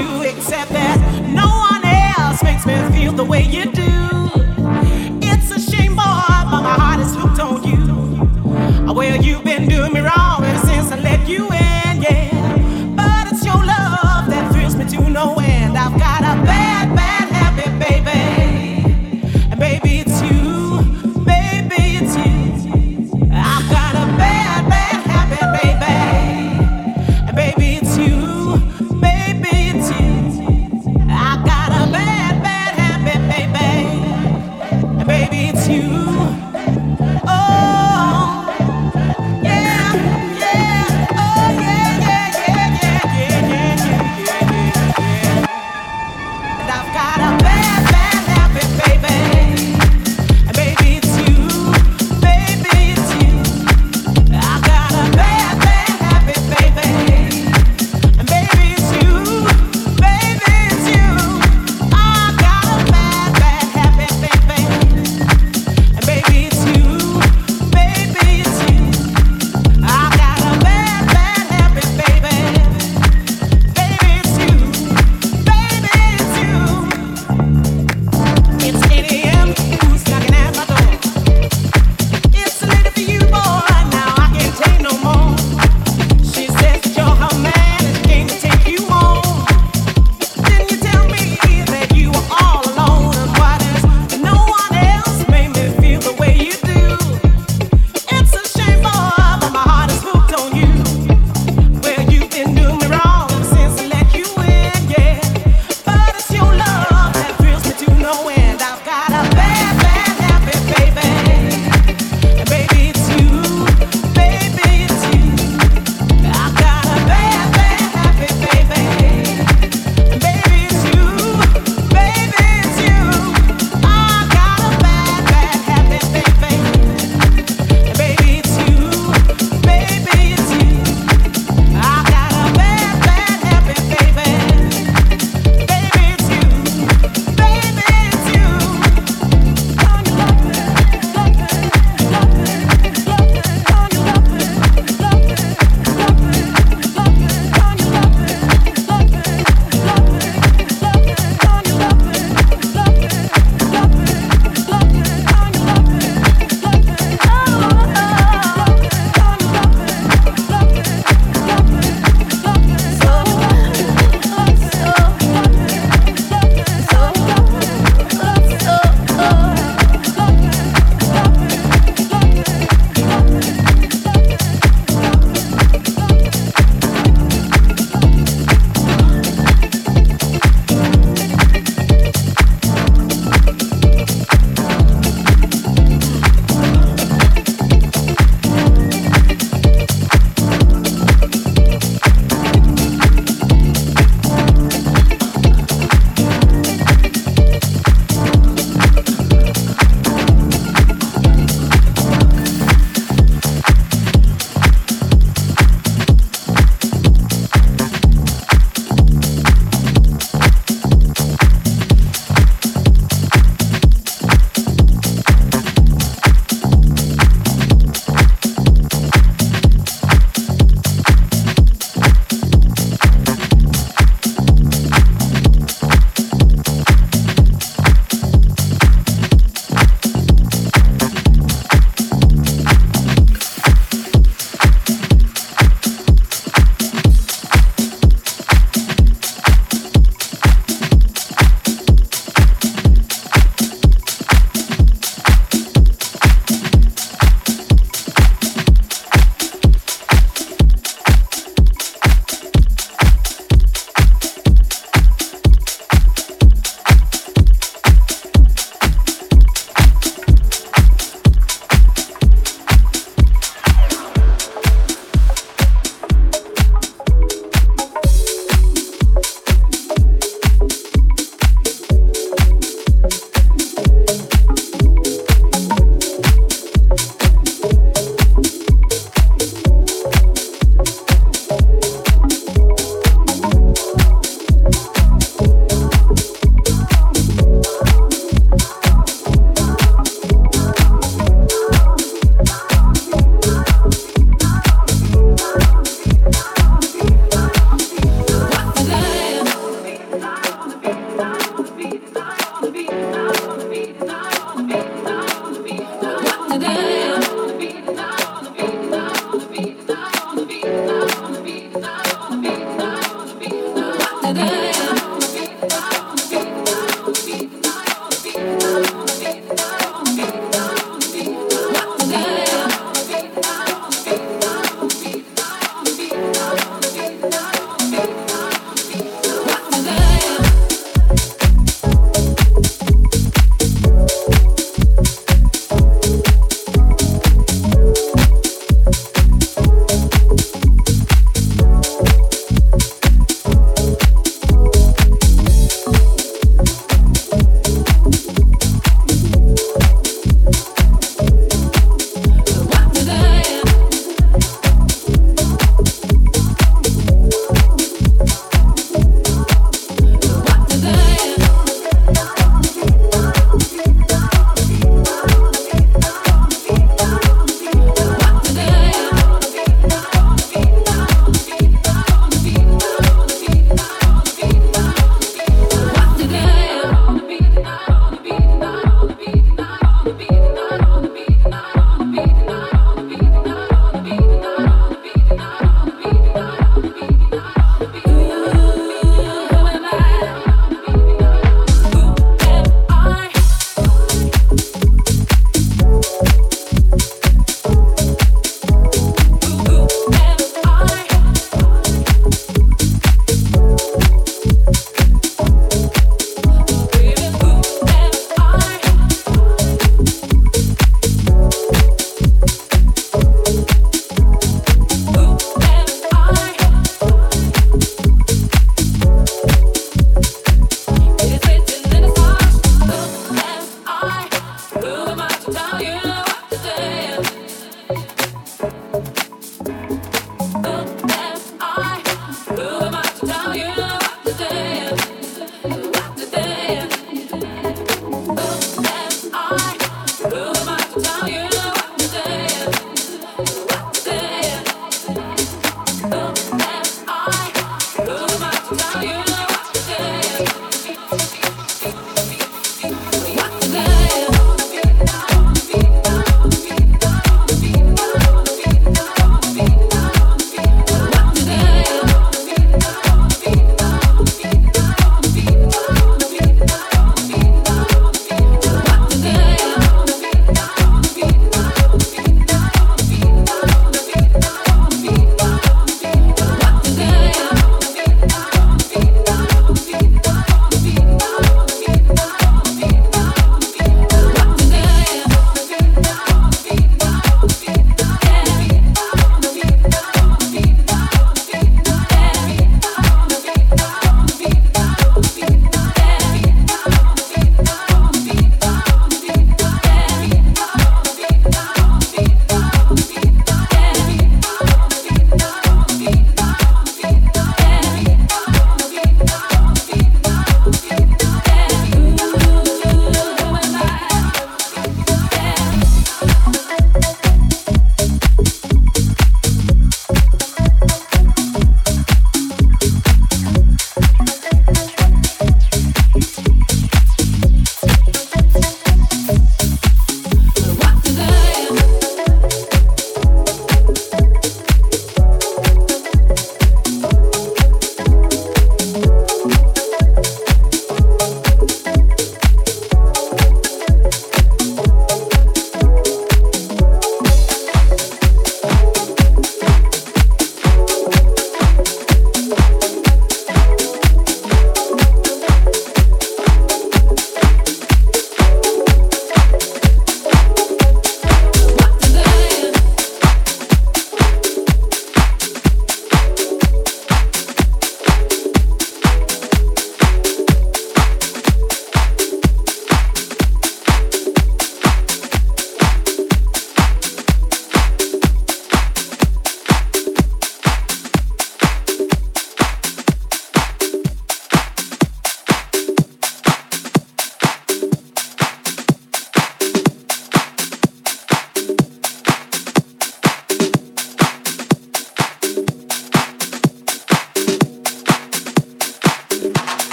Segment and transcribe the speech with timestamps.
[0.00, 0.98] you accept that
[1.28, 3.89] no one else makes me feel the way you do.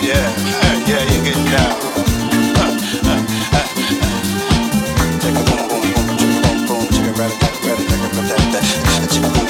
[0.00, 0.14] Take
[5.34, 6.06] a boom, boom, boom,
[6.42, 9.47] boom, boom, chicken, rabbit, rabbit, rabbit, rabbit, rabbit, chicken, boom.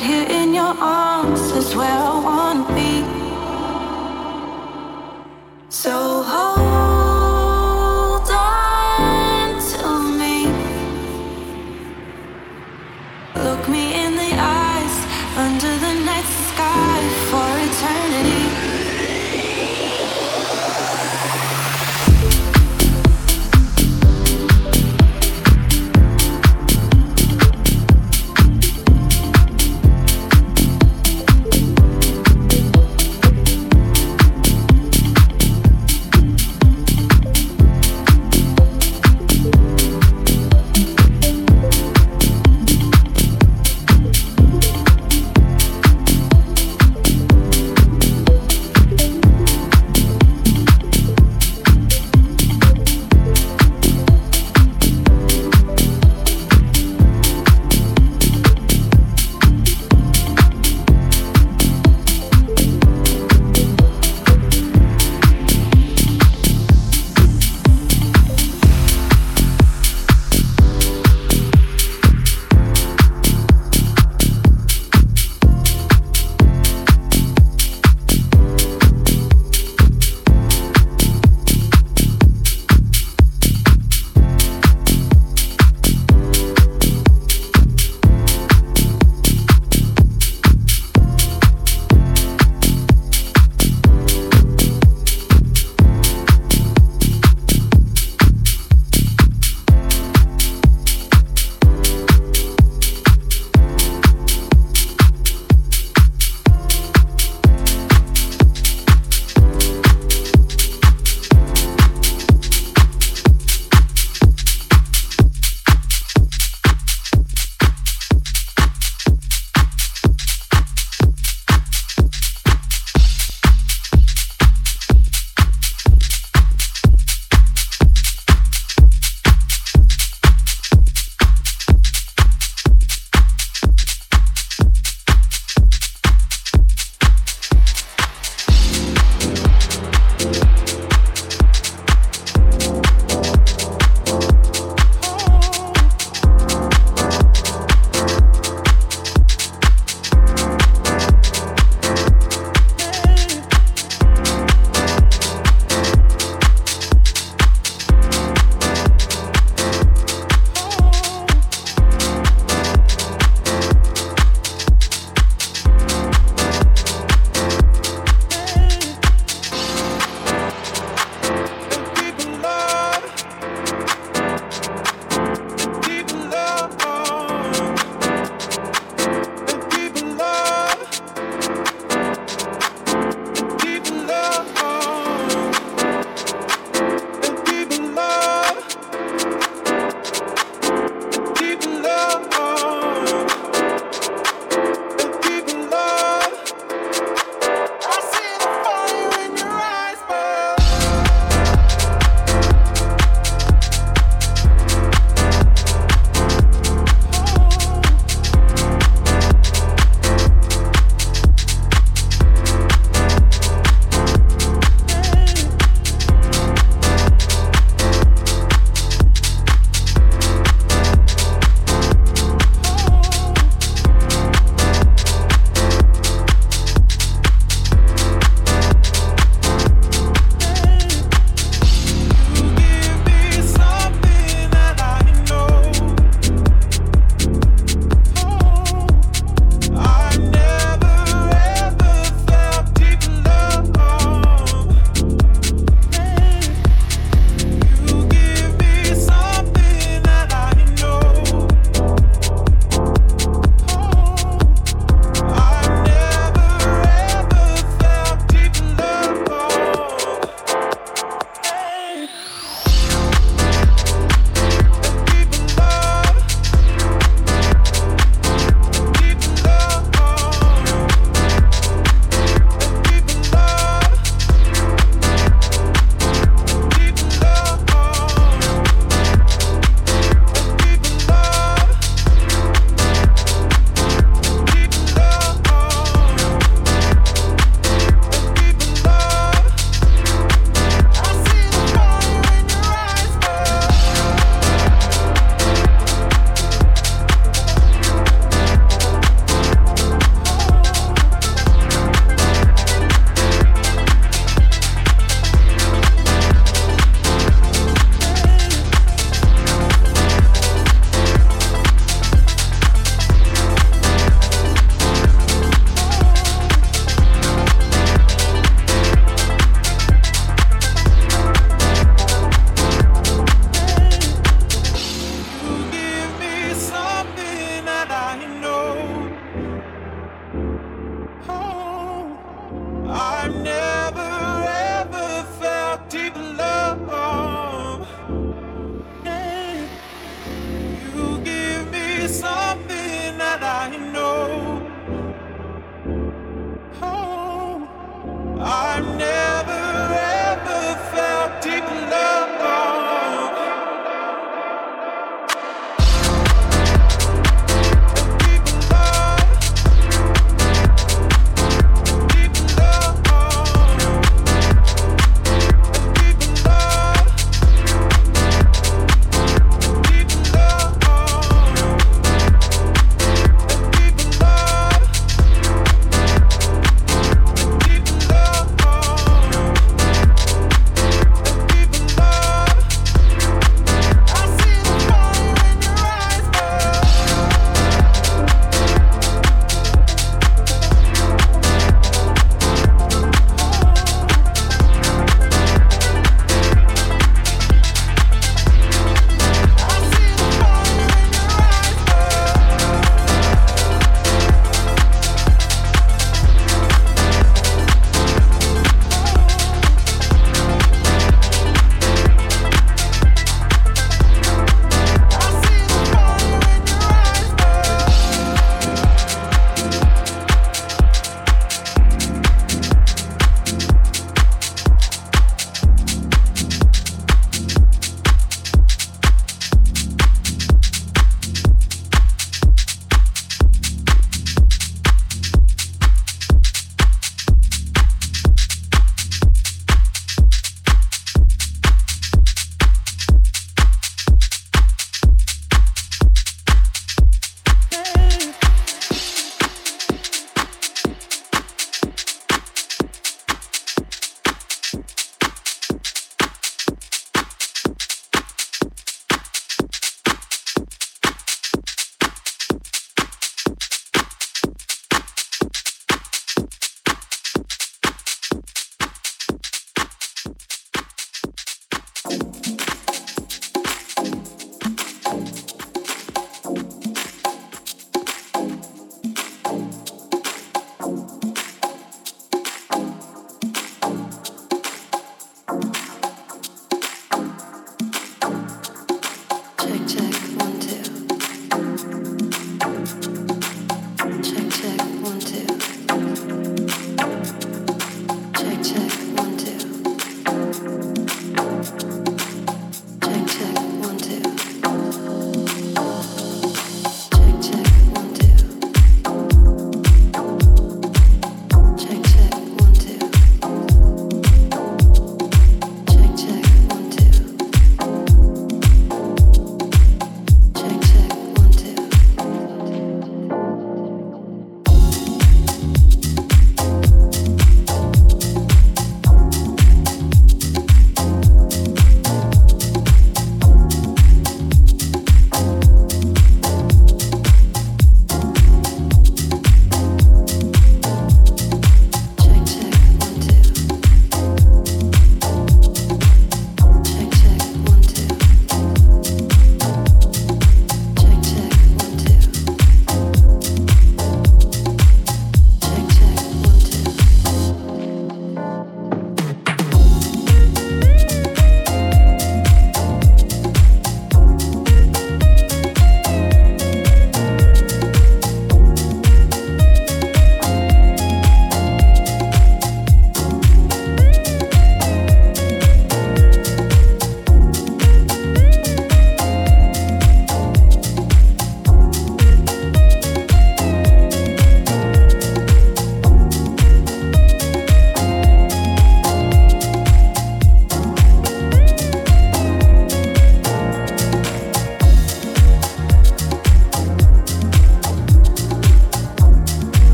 [0.00, 2.09] right here in your arms as well.